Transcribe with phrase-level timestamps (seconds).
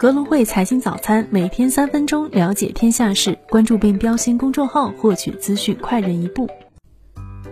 [0.00, 3.36] 格隆汇财经早餐，每天三分钟了解天下事。
[3.48, 6.48] 关注并标新公众号，获取资讯快人一步。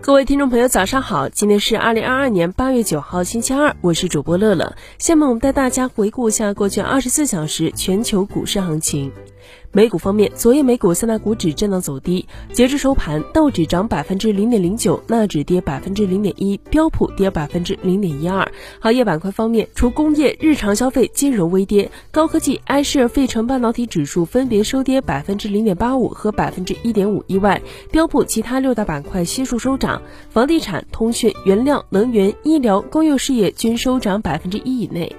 [0.00, 1.28] 各位听众朋友，早上好！
[1.28, 4.76] 今天是二零二二年八月九号，星期二，我是主播乐乐。
[4.96, 9.10] 下面我们带大家回顾一下过去二十四小时全球股市行情。
[9.76, 18.50] 美股方面，昨夜美股三大股指震荡走低，截至收盘，道指涨百分之零点零九，纳指跌百分之零点一，标普跌百分之零点一二。
[18.80, 30.00] 行业板块方面，除工业、日常消费、金融微跌，高科技、I 市费城半导体指数分别收跌百分之零点八五和百分之一点五以外，标普其他六大板块悉数收涨，
[30.30, 35.14] 房地产、通讯、原料、能源、医疗、公用事业均收涨百分之一以内。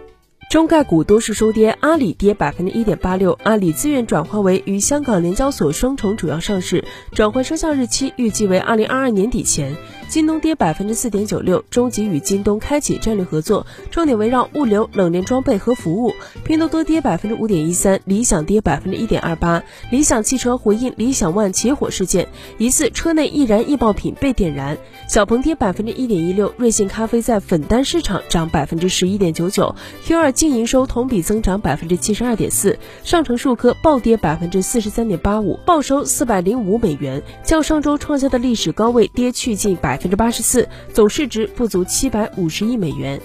[0.50, 3.38] 中概股多数收跌，阿里跌百分之一点八六。
[3.44, 9.76] 阿里自愿转换为与香港联交所双重主要上市，转换生效日期预计为二零二二年底前。
[10.10, 16.14] 京东跌百分之四点九六，中集与京东开启战略合作，重点围绕物流、冷链装备和服务。
[16.46, 19.62] 拼多多跌百分之五点一三，理想跌百分之一点二八。
[19.92, 24.78] 理想汽车回应理想 ONE 起火事件，疑似车内易燃易爆品被点燃。
[25.10, 29.76] 小鹏跌百分之一点一六，瑞幸咖啡在粉单市场涨百分之十一点九九。
[30.06, 32.80] Q 二净营收同比增长百分之七十二点四。
[33.04, 39.97] 上城数科暴跌百分之四十三点八五，报收四百零五美元，较上周创下的历史高位跌去近百。
[39.98, 43.20] 百分之八十四，总市值不足七百五十亿美元。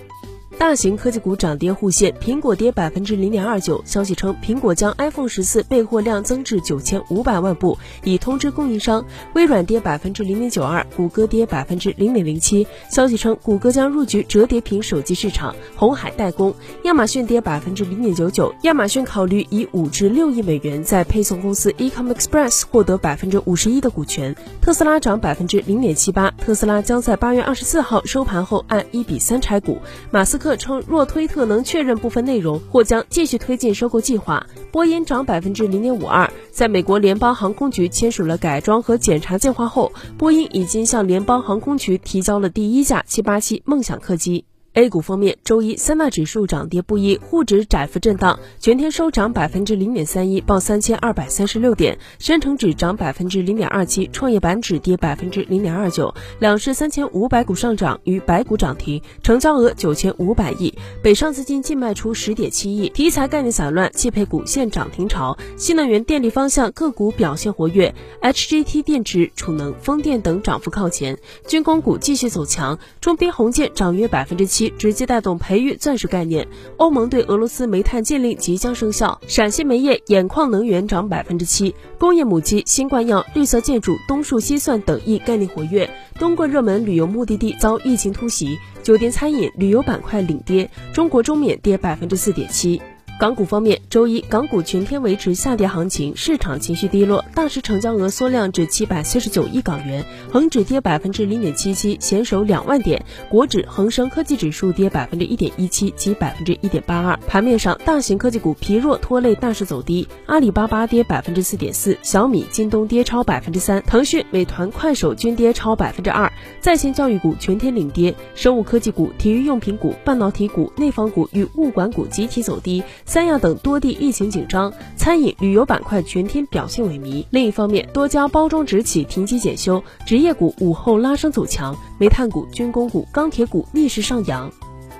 [0.58, 3.82] 大型科技股涨跌互现，苹果跌百分之零点二九。
[3.84, 9.04] 消息称，苹果将 iPhone 十四备货量增至九千五百万部，已通知供应商。
[9.34, 12.66] 微软跌百分之零点九二，谷歌跌百分之零点零七。
[12.88, 15.54] 消息称，谷歌将入局折叠屏手机市场。
[15.74, 18.54] 红海代工，亚马逊跌百分之零点九九。
[18.62, 24.34] 亚马逊考虑以五至六亿美元在配送公司 Ecom Express 获得百分之五十一的股权。
[24.60, 29.78] 特斯拉涨百分之零点七八，特斯拉将在八月二十四号收盘后按一比三拆股。
[30.12, 30.51] 马斯克。
[30.56, 34.46] 称若推特能确认部分内容，或将继续推进收购计划。
[34.70, 44.44] 波音涨百分之零点五二，在美国联邦航空局签署了改装和检查计划后，波音已经向联邦航空局提交了第一架七八七梦想客机。
[44.74, 56.14] A 股方面，周一三大指数涨跌不一，沪指窄幅震荡，全天收涨百分之零点三一，报三千二百三十六点；深成指涨百分之零点二七，创业板指跌百分之零点二九。
[56.38, 60.72] 两市三千五百股上涨，与百股涨停，成交额九千五百亿。
[61.02, 62.88] 北上资金净卖出十点七亿。
[62.88, 71.18] 题材概念散乱，汽配股现涨停潮，新能源电力方向个股表现活跃，HGT 电池、储能、风电等涨幅靠前。
[71.46, 74.61] 军工股继续走强，中兵红箭涨约百分之七。
[74.70, 76.46] 直接带动培育钻石概念。
[76.76, 79.20] 欧盟对俄罗斯煤炭禁令即将生效。
[79.26, 81.74] 陕西煤业、眼矿能源涨百分之七。
[81.98, 85.88] 工业母机、新冠药、绿色建筑、东数西算等一概念活跃。
[86.18, 90.70] 冬季热门旅游目的地遭疫情突袭，酒店、餐饮、旅游板块领跌。
[90.92, 92.80] 中国中缅跌百分之四点七。
[93.22, 103.00] 港股方面，周一港股全天维持下跌行情，市场情绪低落，大市成交额缩量至七百四十九亿港元，恒指跌百分之零点七七，险守两万点；
[103.30, 107.16] 国指、恒生科技指数跌百分之一点一七及百分之一点八二。
[107.28, 116.28] 盘面上，大型科技股疲弱拖累大市走低，阿里巴巴跌百分之四点四，小米、京东跌超百分之三，腾讯、美团、快手均跌超百分之二。
[116.60, 122.82] 在线教育股全天领跌，生物科技股、体育用品股、半导体股、内房股与物管股集体走低。
[123.12, 127.26] 三亚等多地疫情紧张，餐饮旅游板块全天表现萎靡。
[127.28, 134.50] 另一方面，多家包装纸企停机检修，职业股午后拉升走强，煤炭股、军工股、钢铁股逆势上扬。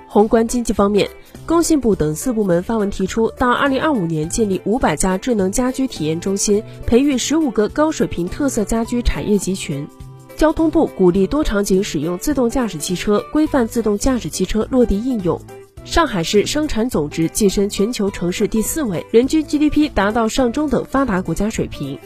[0.06, 1.08] 宏观经济方面，
[1.46, 9.88] 工信部等四部门发文提出，到二零二五年建立五百家智能家居体验中心，培育十五个高水平特色家居产业集群。
[10.36, 15.40] 交通部鼓励多场景使用自动驾驶汽车，规范自动驾驶汽车落地应用。
[15.84, 21.98] 上海市生产总值跻身全球城市第四位，人均 GDP 达到上中等发达国家水平。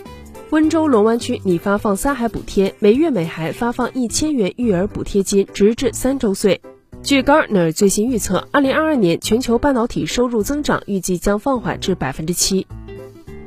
[0.50, 6.62] 温州龙湾区拟发放三孩补贴，每月每孩发放一千元育儿补贴金，直至三周岁。
[7.02, 12.66] 据 Gartner 最新预测，二零二二年全球半导体收入增长预计将放缓至百分之七。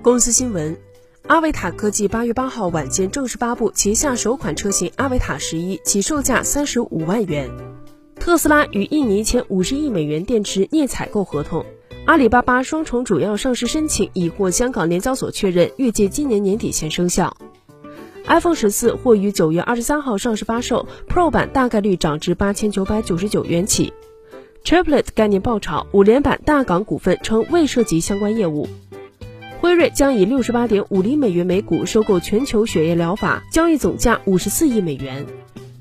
[0.04, 0.78] 公司新闻：
[1.26, 7.50] 阿维塔科技八月八号晚间正式发布旗下首款车型阿维塔十一，起售价三十五万元。
[8.30, 11.66] 特斯拉与印尼签五十亿美元电池镍采购合同。
[12.06, 17.36] 阿里巴巴双重主要上市申请已获香港联交所确认，预计今年年底前生效。
[18.28, 23.92] iPhone 十四或于九月二十三号上市发售，Pro 版大概率涨至八千九百九十九元起。
[24.64, 28.68] Triplet 概念爆炒，五连板大港股份称未涉及相关业务。
[29.60, 35.26] 辉瑞将以六十八点五零美元每股收购全球血液疗法，交易总价五十四亿美元。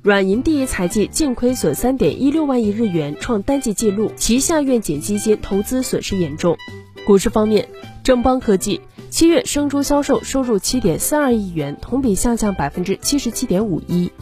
[0.00, 6.56] 软银第一财季净亏损三点一六万亿日元，创单季纪录，旗下愿景基金投资损失严重。
[7.05, 7.69] 股市方面，
[8.05, 8.81] 正邦科技
[9.11, 14.12] 七月生猪销售收入七点四二亿元，同比下降百分之七十七点五一。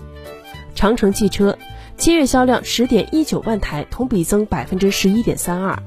[0.74, 1.58] 长城汽车
[1.98, 5.78] 七月销量十点一九万台，同比增百分之十一点三二。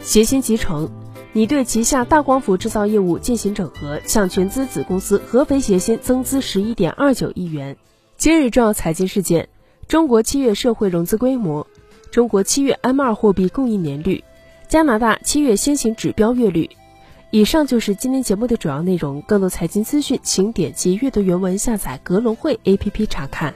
[0.00, 0.90] 协鑫集成
[1.32, 7.78] 拟对旗下大光伏制造业务进行整合，向全资子公司合肥协鑫增资十一点二九亿元。
[8.26, 9.48] 今日重要财经事件：
[9.86, 11.64] 中国七月社会融资规模，
[12.10, 14.24] 中国七月 M 二货币供应年率。
[14.66, 16.68] 加拿大七月先行指标月率。
[17.30, 19.22] 以上就是今天节目的主要内容。
[19.28, 23.54] 更多财经资讯，请点击阅读原文下载格隆汇 APP 查看。